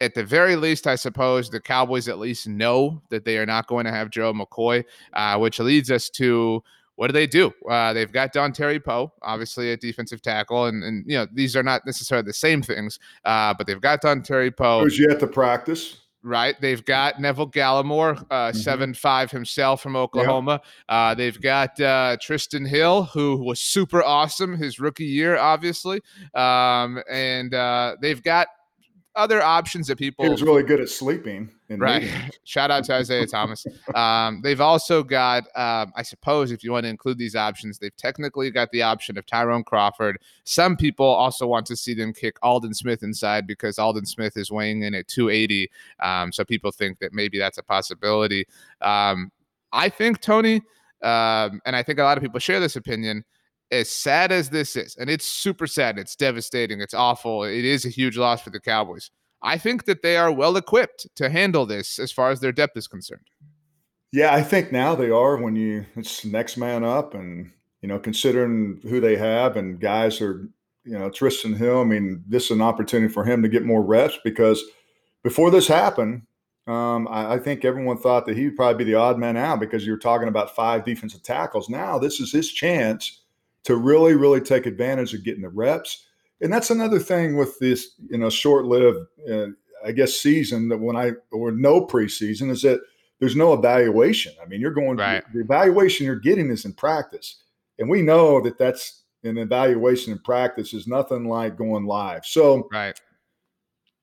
[0.00, 3.68] at the very least, I suppose the Cowboys at least know that they are not
[3.68, 6.62] going to have Joe McCoy, uh, which leads us to
[6.96, 7.52] what do they do?
[7.68, 11.62] Uh, they've got Dontari Poe, obviously a defensive tackle, and, and you know these are
[11.62, 14.82] not necessarily the same things, uh, but they've got Dontari Poe.
[14.82, 16.01] Who's yet to practice?
[16.22, 16.60] Right?
[16.60, 18.58] They've got Neville Gallimore, uh, mm-hmm.
[18.58, 20.52] seven five himself from Oklahoma.
[20.52, 20.64] Yep.
[20.88, 26.00] Uh, they've got uh, Trysten Hill, who was super awesome his rookie year, obviously,
[26.34, 28.48] um, and uh, they've got
[29.14, 30.24] other options that people.
[30.24, 31.50] He was really good at sleeping.
[31.68, 32.08] right.
[32.44, 33.64] Shout out to Isaiah Thomas.
[33.94, 37.96] Um, they've also got, um, I suppose, if you want to include these options, they've
[37.96, 40.18] technically got the option of Tyrone Crawford.
[40.44, 44.50] Some people also want to see them kick Aldon Smith inside because Aldon Smith is
[44.50, 45.70] weighing in at 280.
[46.00, 48.46] Um, so people think that maybe that's a possibility.
[48.80, 49.30] Um,
[49.72, 50.56] I think Tony,
[51.02, 53.24] um, and I think a lot of people share this opinion
[53.72, 57.84] as sad as this is, and it's super sad, it's devastating, it's awful, it is
[57.84, 59.10] a huge loss for the Cowboys.
[59.42, 62.76] I think that they are well equipped to handle this as far as their depth
[62.76, 63.26] is concerned.
[64.12, 67.50] Yeah, I think now they are when you it's next man up and
[67.82, 70.48] you know, considering who they have and guys are,
[70.84, 73.82] you know, Trysten Hill, I mean, this is an opportunity for him to get more
[73.82, 74.62] reps because
[75.22, 76.22] before this happened,
[76.68, 79.58] um, I, I, think everyone thought that he would probably be the odd man out
[79.58, 81.68] because you were talking about five defensive tackles.
[81.68, 83.21] Now this is his chance
[83.64, 86.06] to really, really take advantage of getting the reps.
[86.40, 89.46] And that's another thing with this, you know, short-lived, uh,
[89.84, 92.80] I guess, season that when I or no preseason is that
[93.20, 94.32] there's no evaluation.
[94.42, 95.22] I mean, you're going right.
[95.32, 97.42] the evaluation you're getting is in practice,
[97.78, 102.26] and we know that that's an evaluation in practice is nothing like going live.
[102.26, 103.00] So, right.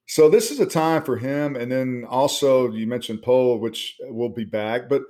[0.07, 4.29] So this is a time for him, and then also you mentioned Poe, which will
[4.29, 5.03] be back, but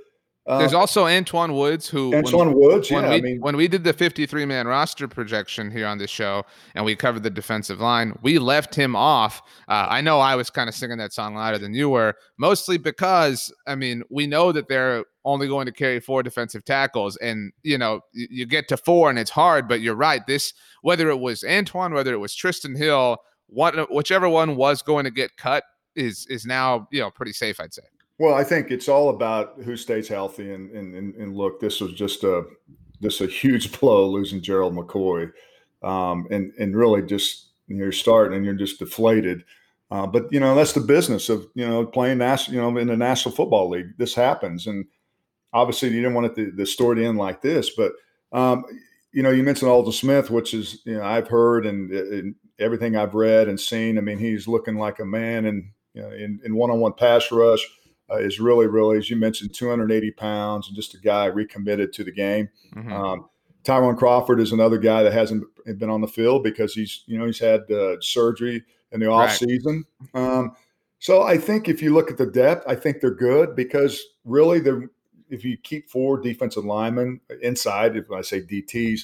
[0.57, 3.09] there's uh, also Antwaun Woods, who Antwaun when, Woods, when yeah.
[3.11, 6.43] We, I mean, when we did the 53 man roster projection here on this show,
[6.73, 9.41] and we covered the defensive line, we left him off.
[9.67, 12.77] Uh, I know I was kind of singing that song louder than you were, mostly
[12.77, 17.53] because I mean we know that they're only going to carry four defensive tackles, and
[17.61, 19.67] you know you, you get to four and it's hard.
[19.67, 20.25] But you're right.
[20.25, 25.05] This whether it was Antwaun, whether it was Trysten Hill, what whichever one was going
[25.05, 25.63] to get cut
[25.95, 27.83] is is now you know pretty safe, I'd say.
[28.19, 30.53] Well, I think it's all about who stays healthy.
[30.53, 32.43] And, and, and, look, this was just a
[33.01, 35.31] just a huge blow losing Gerald McCoy,
[35.81, 39.43] um, and and really just you're starting and you're just deflated.
[39.89, 42.87] Uh, but you know that's the business of you know playing national you know in
[42.87, 43.97] the National Football League.
[43.97, 44.85] This happens, and
[45.53, 47.71] obviously you didn't want it to, the story to end like this.
[47.71, 47.93] But
[48.33, 48.65] um,
[49.13, 52.97] you know you mentioned Aldon Smith, which is you know I've heard and, and, everything
[52.97, 53.97] I've read and seen.
[53.97, 57.65] I mean he's looking like a man and you know, in, in one-on-one pass rush
[58.11, 62.03] uh, is really, really, as you mentioned, 280 pounds and just a guy recommitted to
[62.03, 62.49] the game.
[62.75, 62.91] Mm-hmm.
[62.91, 63.29] Um,
[63.63, 65.45] Tyrone Crawford is another guy that hasn't
[65.77, 69.29] been on the field because he's, you know, he's had uh, surgery in the off
[69.29, 69.37] right.
[69.37, 69.85] season.
[70.13, 70.55] Um,
[70.97, 74.59] so I think if you look at the depth, I think they're good because really
[74.59, 74.89] the
[75.29, 79.01] if you keep four defensive linemen inside, if I say DTs,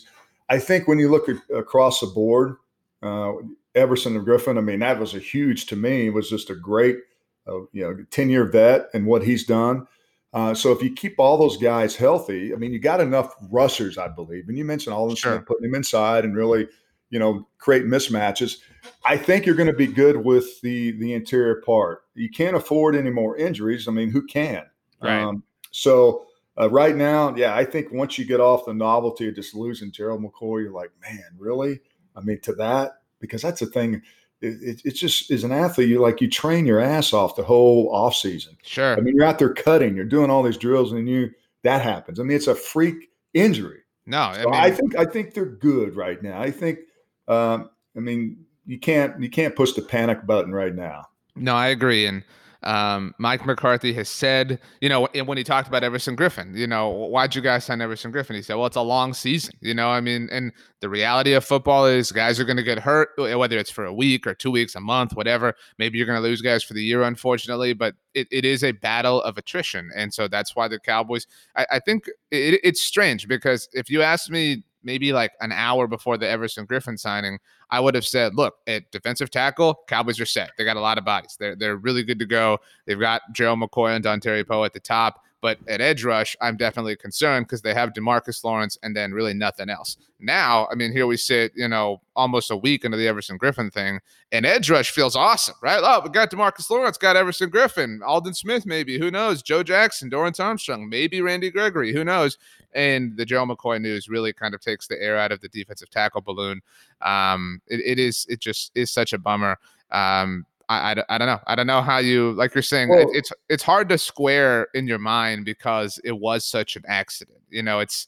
[0.49, 2.55] I think when you look at, across the board,
[3.03, 3.33] uh,
[3.75, 6.07] Everson and Griffen, I mean, that was a huge to me.
[6.07, 6.97] It was just a great–
[7.47, 9.87] a you know, 10 year vet and what he's done.
[10.33, 13.97] Uh, so if you keep all those guys healthy, I mean, you got enough rushers,
[13.97, 14.49] I believe.
[14.49, 15.39] And you mentioned all this, sure.
[15.39, 16.67] putting them inside and really,
[17.09, 18.57] you know, create mismatches.
[19.05, 22.01] I think you're going to be good with the the interior part.
[22.15, 23.87] You can't afford any more injuries.
[23.87, 24.63] I mean, who can?
[25.01, 25.21] Right.
[25.21, 26.25] Um, so
[26.59, 29.91] uh, right now, yeah, I think once you get off the novelty of just losing
[29.91, 31.79] Gerald McCoy, you're like, man, really?
[32.15, 34.01] I mean, to that because that's the thing
[34.45, 37.89] it, it, just as an athlete, you like you train your ass off the whole
[37.93, 38.57] off season.
[38.63, 38.95] Sure.
[38.97, 41.31] I mean, you're out there cutting, you're doing all these drills, and you
[41.63, 42.19] that happens.
[42.19, 43.81] I mean, it's a freak injury.
[44.05, 46.39] No, I, mean, I think I think they're good right now.
[46.39, 46.79] I think,
[47.27, 51.07] um, I mean, you can't you can't push the panic button right now.
[51.35, 52.23] No, I agree, and
[52.65, 56.89] um, Mike McCarthy has said, you know, when he talked about Everson Griffen, you know,
[56.89, 58.35] why'd you guys sign Everson Griffen?
[58.35, 60.51] He said, well, it's a long season, you know, I mean, and
[60.81, 63.93] the reality of football is guys are going to get hurt, whether it's for a
[63.93, 65.53] week or two weeks, a month, whatever.
[65.77, 68.71] Maybe you're going to lose guys for the year, unfortunately, but it, it is a
[68.71, 69.89] battle of attrition.
[69.95, 74.01] And so that's why the Cowboys, I, I think it, it's strange because if you
[74.01, 77.39] ask me maybe like an hour before the Everson Griffen signing,
[77.71, 80.51] I would have said, look, at defensive tackle, Cowboys are set.
[80.57, 81.35] They got a lot of bodies.
[81.39, 82.59] They're they're really good to go.
[82.85, 85.24] They've got Joe McCoy and Dontari Poe at the top.
[85.45, 89.35] But at edge rush, I'm definitely concerned because they have Demarcus Lawrence and then really
[89.35, 89.95] nothing else.
[90.19, 93.71] Now, I mean, here we sit, you know, almost a week into the Everson Griffen
[93.71, 93.99] thing,
[94.31, 95.81] and edge rush feels awesome, right?
[95.83, 99.43] Oh, we got Demarcus Lawrence, got Everson Griffen, Aldon Smith, maybe, who knows?
[99.43, 102.39] Joe Jackson, Dorance Armstrong, maybe Randy Gregory, who knows?
[102.73, 105.91] And the Joe McCoy news really kind of takes the air out of the defensive
[105.91, 106.59] tackle balloon.
[107.03, 109.59] Um, it, it is, it just is such a bummer.
[109.91, 111.39] Um, I, I, I, don't know.
[111.47, 114.67] I don't know how you like you're saying well, it, it's it's hard to square
[114.73, 117.39] in your mind because it was such an accident.
[117.49, 118.07] You know, it's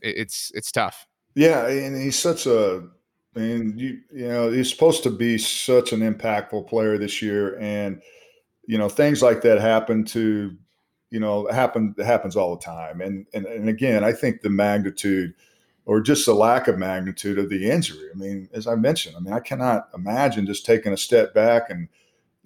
[0.00, 1.06] it's it's tough.
[1.34, 2.88] Yeah, and he's such a
[3.34, 8.00] and you you know he's supposed to be such an impactful player this year, and
[8.66, 10.56] you know things like that happen to
[11.10, 13.00] you know happen happens all the time.
[13.00, 15.34] And and and again, I think the magnitude
[15.86, 18.08] or just the lack of magnitude of the injury.
[18.12, 21.70] I mean, as I mentioned, I mean, I cannot imagine just taking a step back
[21.70, 21.88] and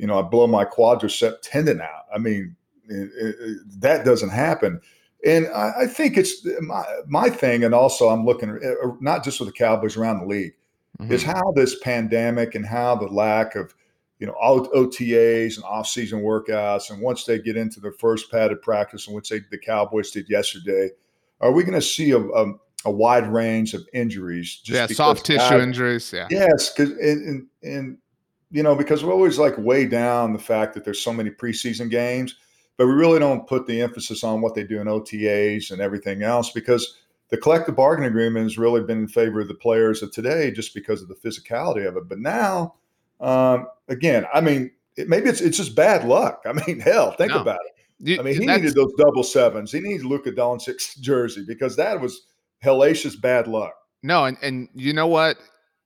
[0.00, 2.07] you know, I blow my quadricep tendon out.
[2.12, 2.57] I mean,
[2.88, 4.81] it, it, that doesn't happen.
[5.26, 7.64] And I, I, think it's my, my thing.
[7.64, 10.55] And also, I'm looking uh, not just with the Cowboys around the league,
[10.98, 11.12] mm-hmm.
[11.12, 13.74] is how this pandemic and how the lack of,
[14.20, 19.07] you know, OTAs and off-season workouts, and once they get into their first padded practice,
[19.07, 20.88] and which they, the Cowboys did yesterday,
[21.42, 24.60] are we going to see a, a, a, wide range of injuries?
[24.64, 26.12] yeah, soft tissue injuries.
[26.12, 26.28] Yeah.
[26.30, 27.98] Yes, because and, and and
[28.50, 31.90] you know because we always like weigh down the fact that there's so many preseason
[31.90, 32.36] games
[32.80, 36.22] but we really don't put the emphasis on what they do in OTAs and everything
[36.22, 36.96] else because
[37.28, 40.72] the collective bargaining agreement has really been in favor of the players of today just
[40.72, 42.08] because of the physicality of it.
[42.08, 42.76] But now,
[43.20, 46.40] um, again, I mean, it, maybe it's it's just bad luck.
[46.46, 47.42] I mean, hell, think no.
[47.42, 48.08] about it.
[48.08, 49.70] You, I mean, he needed those double sevens.
[49.70, 52.28] He needed Luka Doncic's jersey because that was
[52.64, 53.75] hellacious bad luck.
[54.03, 55.37] No, and and you know what?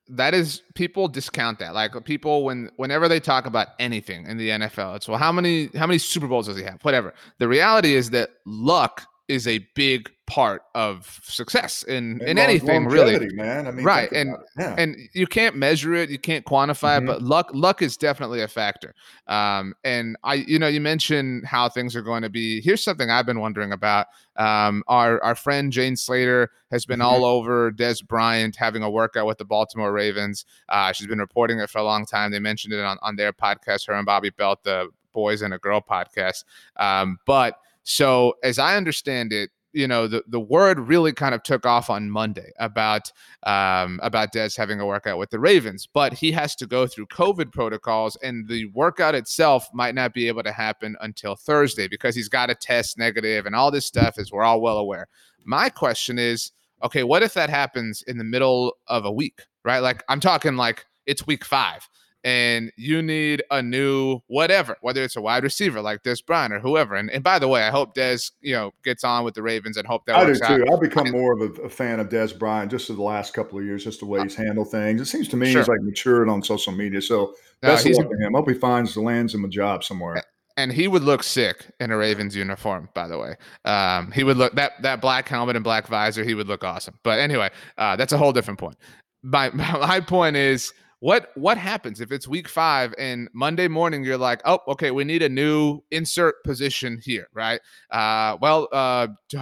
[0.08, 1.74] that is people discount that.
[1.74, 5.70] Like people when whenever they talk about anything in the NFL, it's well, how many
[5.74, 6.78] how many Super Bowls does he have?
[6.82, 7.14] Whatever.
[7.38, 12.86] The reality is that luck is a big part of success in and in anything
[12.86, 13.28] really.
[13.34, 13.66] man.
[13.66, 14.74] I mean right and yeah.
[14.78, 17.08] and you can't measure it you can't quantify mm-hmm.
[17.08, 18.94] it but luck luck is definitely a factor.
[19.26, 22.60] Um and i you know you mentioned how things are going to be.
[22.62, 24.06] Here's something i've been wondering about.
[24.36, 27.08] Um our our friend jane slater has been mm-hmm.
[27.08, 30.46] all over dez bryant having a workout with the baltimore ravens.
[30.70, 32.30] Uh she's been reporting it for a long time.
[32.30, 35.58] They mentioned it on, on their podcast her and bobby belt the boys and a
[35.58, 36.44] girl podcast.
[36.76, 41.42] Um but so as I understand it, you know the, the word really kind of
[41.42, 43.10] took off on Monday about
[43.42, 47.06] um, about Dez having a workout with the Ravens, but he has to go through
[47.08, 52.14] COVID protocols, and the workout itself might not be able to happen until Thursday because
[52.14, 55.08] he's got to test negative and all this stuff, as we're all well aware.
[55.44, 56.52] My question is,
[56.84, 59.80] okay, what if that happens in the middle of a week, right?
[59.80, 61.88] Like I'm talking like it's week five
[62.24, 66.58] and you need a new whatever, whether it's a wide receiver like Dez Bryant or
[66.58, 66.94] whoever.
[66.94, 69.76] And, and by the way, I hope Dez, you know, gets on with the Ravens
[69.76, 70.66] and hope that I do too.
[70.72, 73.34] I've become I, more of a, a, fan of Dez Bryant just in the last
[73.34, 75.02] couple of years, just the way he's handled things.
[75.02, 75.60] It seems to me sure.
[75.60, 77.02] he's like matured on social media.
[77.02, 78.32] So best no, of luck to him.
[78.32, 80.22] Hope he finds the lands him a job somewhere.
[80.56, 83.34] And he would look sick in a Ravens uniform, by the way.
[83.64, 86.24] Um, he would look that that black helmet and black visor.
[86.24, 86.98] He would look awesome.
[87.02, 88.76] But anyway, uh, that's a whole different point.
[89.22, 90.72] My my point is
[91.04, 95.04] what what happens if it's week five and Monday morning you're like, oh, okay, we
[95.04, 97.60] need a new insert position here, right?
[97.90, 98.68] Uh, well,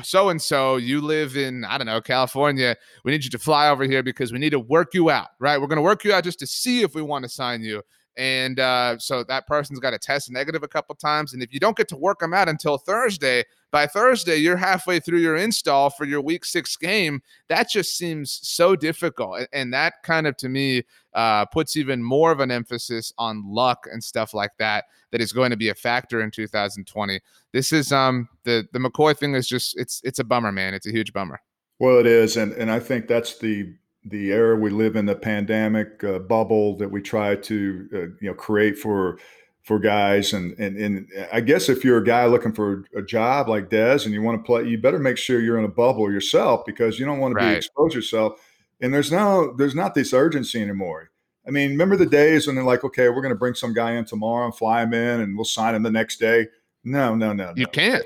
[0.03, 2.75] so and so, you live in I don't know California.
[3.05, 5.61] We need you to fly over here because we need to work you out, right?
[5.61, 7.85] We're going to work you out just to see if we want to sign you.
[8.16, 11.33] And uh, so that person's got to test negative a couple times.
[11.33, 15.01] And if you don't get to work them out until Thursday, by Thursday, you're halfway
[15.01, 17.22] through your install for your week six game.
[17.48, 19.46] That just seems so difficult.
[19.53, 20.83] And that kind of, to me,
[21.14, 25.33] uh, puts even more of an emphasis on luck and stuff like that that is
[25.33, 27.20] going to be a factor in 2020.
[27.53, 30.75] This is um the the McCoy thing is just it's it's a bummer, man.
[30.75, 31.40] It's a huge bummer.
[31.79, 35.14] Well, it is, and and I think that's the the era we live in, the
[35.14, 39.18] pandemic uh, bubble that we try to uh, you know create for
[39.62, 40.32] for guys.
[40.32, 44.04] And, and and I guess if you're a guy looking for a job like Dez
[44.04, 46.98] and you want to play, you better make sure you're in a bubble yourself because
[46.98, 47.52] you don't want to right.
[47.52, 48.40] be exposed yourself.
[48.80, 51.10] And there's no there's not this urgency anymore.
[51.46, 53.92] I mean, remember the days when they're like, okay, we're going to bring some guy
[53.92, 56.46] in tomorrow and fly him in, and we'll sign him the next day.
[56.84, 57.52] No, no, no, no.
[57.56, 58.04] You can't.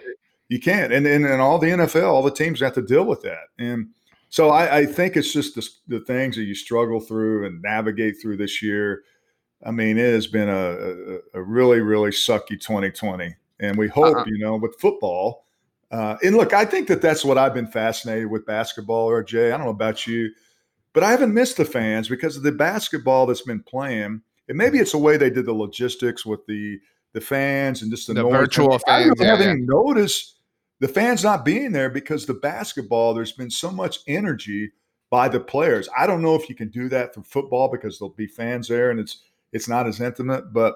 [0.49, 0.93] You can't.
[0.93, 3.49] And, and and all the NFL, all the teams have to deal with that.
[3.59, 3.89] And
[4.29, 8.17] so I, I think it's just the, the things that you struggle through and navigate
[8.21, 9.03] through this year.
[9.65, 13.35] I mean, it has been a, a, a really, really sucky 2020.
[13.61, 14.25] And we hope, uh-huh.
[14.27, 15.47] you know, with football.
[15.91, 19.53] Uh, and look, I think that that's what I've been fascinated with basketball, RJ.
[19.53, 20.31] I don't know about you,
[20.93, 24.21] but I haven't missed the fans because of the basketball that's been playing.
[24.49, 26.81] And maybe it's the way they did the logistics with the
[27.13, 28.83] the fans and just the, the virtual fans.
[28.87, 29.65] I don't yeah, haven't yeah.
[29.67, 30.37] noticed
[30.81, 34.73] the fans not being there because the basketball, there's been so much energy
[35.11, 35.89] by the players.
[35.97, 38.91] I don't know if you can do that for football because there'll be fans there
[38.91, 40.75] and it's it's not as intimate, but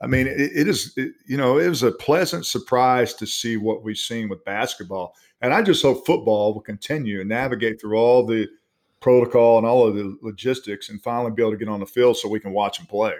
[0.00, 3.56] I mean, it, it is, it, you know, it was a pleasant surprise to see
[3.56, 5.14] what we've seen with basketball.
[5.40, 8.46] And I just hope football will continue and navigate through all the
[9.00, 12.16] protocol and all of the logistics and finally be able to get on the field
[12.16, 13.14] so we can watch them play.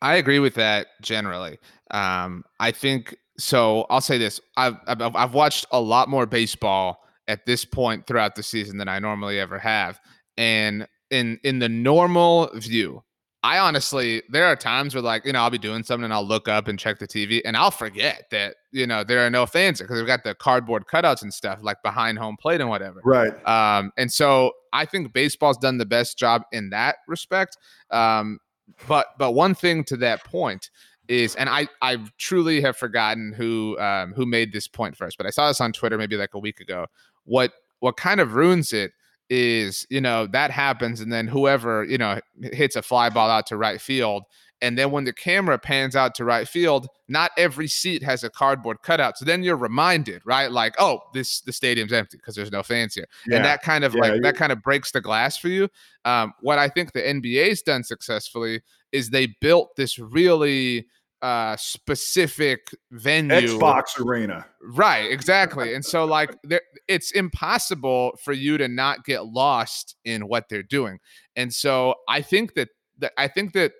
[0.00, 1.58] I agree with that generally.
[1.90, 3.86] Um, I think so.
[3.90, 8.34] I'll say this: I've, I've, I've watched a lot more baseball at this point throughout
[8.34, 10.00] the season than I normally ever have,
[10.36, 13.02] and in in the normal view,
[13.44, 16.26] I honestly, there are times where like, you know, I'll be doing something and I'll
[16.26, 19.46] look up and check the TV and I'll forget that, you know, there are no
[19.46, 23.00] fans because they've got the cardboard cutouts and stuff like behind home plate and whatever.
[23.04, 23.32] Right.
[23.46, 27.56] Um, and so I think baseball's done the best job in that respect.
[27.90, 28.38] Um,
[28.86, 30.70] but but one thing to that point
[31.12, 35.26] is, and I I truly have forgotten who um, who made this point first, but
[35.26, 36.86] I saw this on Twitter maybe like a week ago.
[37.24, 38.92] What what kind of ruins it
[39.30, 42.20] is you know that happens and then whoever you know
[42.52, 44.24] hits a fly ball out to right field
[44.60, 48.28] and then when the camera pans out to right field not every seat has a
[48.28, 52.52] cardboard cutout so then you're reminded right like oh this the stadium's empty because there's
[52.52, 53.36] no fans here yeah.
[53.36, 55.66] and that kind of yeah, like that kind of breaks the glass for you
[56.04, 58.60] um, what i think the nba's done successfully
[58.92, 60.86] is they built this really
[61.22, 64.44] uh specific venue Xbox arena.
[64.60, 65.74] Right, exactly.
[65.74, 70.62] and so like there it's impossible for you to not get lost in what they're
[70.62, 70.98] doing.
[71.36, 72.68] And so I think that,
[72.98, 73.72] that I think that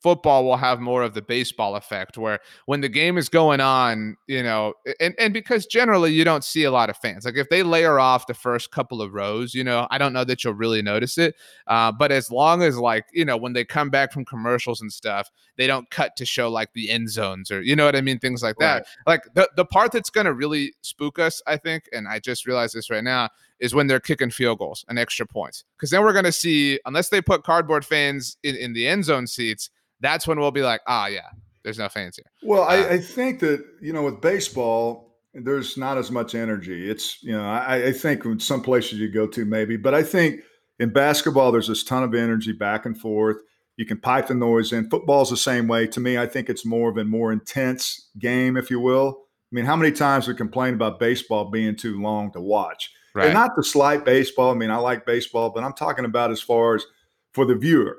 [0.00, 4.16] football will have more of the baseball effect where when the game is going on,
[4.26, 7.24] you know, and, and because generally you don't see a lot of fans.
[7.24, 10.24] Like if they layer off the first couple of rows, you know, I don't know
[10.24, 11.34] that you'll really notice it.
[11.66, 14.92] Uh, but as long as like, you know, when they come back from commercials and
[14.92, 18.00] stuff, they don't cut to show like the end zones or you know what I
[18.00, 18.74] mean, things like that.
[18.74, 18.86] Right.
[19.06, 22.74] Like the, the part that's gonna really spook us, I think, and I just realized
[22.74, 23.28] this right now,
[23.58, 25.64] is when they're kicking field goals and extra points.
[25.76, 29.26] Because then we're gonna see, unless they put cardboard fans in, in the end zone
[29.26, 29.68] seats
[30.00, 31.28] that's when we'll be like, ah, yeah,
[31.62, 32.30] there's no fans here.
[32.42, 36.90] Well, uh, I, I, think that you know with baseball, there's not as much energy.
[36.90, 40.02] It's you know I, I think in some places you go to maybe, but I
[40.02, 40.40] think
[40.78, 43.38] in basketball there's this ton of energy back and forth.
[43.76, 44.90] You can pipe the noise in.
[44.90, 45.86] Football's the same way.
[45.86, 49.24] To me, I think it's more of a more intense game, if you will.
[49.50, 52.90] I mean, how many times we complain about baseball being too long to watch?
[53.14, 53.26] Right.
[53.26, 54.50] And not to slight baseball.
[54.50, 56.84] I mean, I like baseball, but I'm talking about as far as
[57.32, 57.96] for the viewer.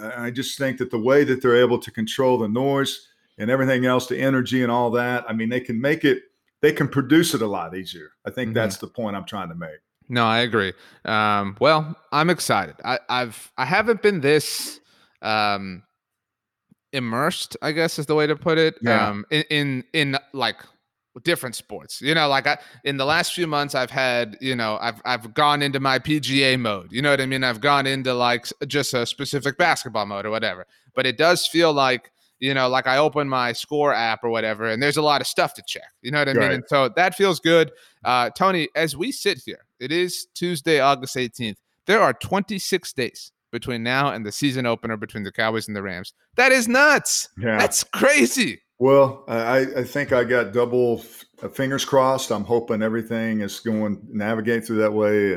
[0.00, 3.08] I just think that the way that they're able to control the noise
[3.38, 6.22] and everything else, the energy and all that, I mean, they can make it,
[6.60, 8.12] they can produce it a lot easier.
[8.24, 8.54] I think mm-hmm.
[8.54, 9.80] that's the point I'm trying to make.
[10.08, 10.72] No, I agree.
[11.04, 12.76] Um, well, I'm excited.
[12.84, 14.80] I, I've I haven't been this
[15.22, 15.82] um,
[16.92, 18.76] immersed, I guess is the way to put it.
[18.82, 19.08] Yeah.
[19.08, 20.56] Um, in, in in like
[21.24, 22.00] different sports.
[22.00, 25.34] You know, like I, in the last few months, I've had, you know, I've I've
[25.34, 26.90] gone into my PGA mode.
[26.90, 27.44] You know what I mean?
[27.44, 30.66] I've gone into like just a specific basketball mode or whatever.
[30.94, 34.66] But it does feel like, you know, like I open my score app or whatever,
[34.66, 35.90] and there's a lot of stuff to check.
[36.02, 36.52] You know what I mean?
[36.52, 37.72] And so that feels good.
[38.04, 41.56] Uh, Tony, as we sit here, it is Tuesday, August 18th.
[41.86, 45.82] There are 26 days between now and the season opener between the Cowboys and the
[45.82, 46.14] Rams.
[46.36, 47.28] That is nuts.
[47.38, 47.58] Yeah.
[47.58, 48.62] That's crazy.
[48.82, 52.32] Well, I, I think I got double f- fingers crossed.
[52.32, 55.34] I'm hoping everything is going navigate through that way,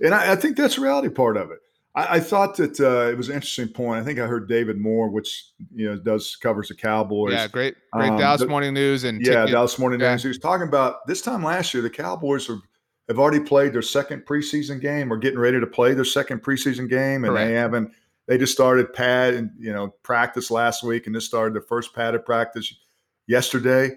[0.00, 1.58] and I, I think that's the reality part of it.
[1.94, 4.00] I, I thought that uh, it was an interesting point.
[4.00, 7.34] I think I heard David Moore, which you know does covers the Cowboys.
[7.34, 9.52] Yeah, great, great um, Dallas the, Morning News and yeah, ticket.
[9.52, 10.12] Dallas Morning yeah.
[10.12, 10.22] News.
[10.22, 11.82] He was talking about this time last year.
[11.82, 12.58] The Cowboys are,
[13.10, 16.88] have already played their second preseason game or getting ready to play their second preseason
[16.88, 17.48] game, and Correct.
[17.48, 17.92] they haven't
[18.28, 21.94] they just started pad and you know practice last week and just started the first
[21.94, 22.72] padded practice
[23.26, 23.90] yesterday.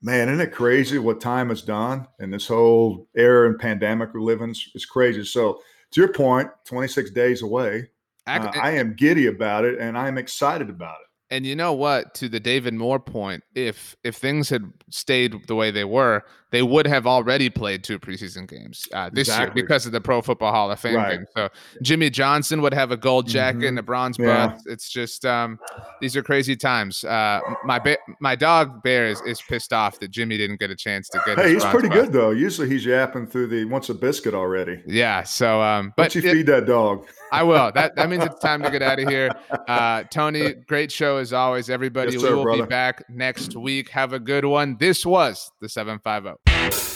[0.00, 2.06] Man, isn't it crazy what time has done?
[2.18, 5.24] And this whole era and pandemic we're living is crazy.
[5.24, 5.60] So
[5.92, 7.90] to your point, 26 days away.
[8.26, 11.07] Uh, I am giddy about it and I'm excited about it.
[11.30, 12.14] And you know what?
[12.14, 16.62] To the David Moore point, if if things had stayed the way they were, they
[16.62, 19.60] would have already played two preseason games uh, this exactly.
[19.60, 21.18] year because of the Pro Football Hall of Fame right.
[21.18, 21.26] game.
[21.36, 21.50] So
[21.82, 23.66] Jimmy Johnson would have a gold jacket mm-hmm.
[23.66, 24.58] and a bronze yeah.
[24.66, 25.58] It's just um,
[26.00, 27.04] these are crazy times.
[27.04, 30.76] Uh, my ba- my dog Bear is, is pissed off that Jimmy didn't get a
[30.76, 31.38] chance to get.
[31.38, 32.30] Hey, he's pretty good though.
[32.30, 34.82] Usually he's yapping through the wants a biscuit already.
[34.86, 35.24] Yeah.
[35.24, 37.06] So um, but you it, feed that dog.
[37.30, 37.70] I will.
[37.72, 39.30] That that means it's time to get out of here.
[39.68, 41.68] Uh, Tony, great show as always.
[41.70, 42.62] Everybody, yes, sir, we will brother.
[42.64, 43.90] be back next week.
[43.90, 44.76] Have a good one.
[44.78, 46.38] This was the seven five zero.
[46.48, 46.87] Oh.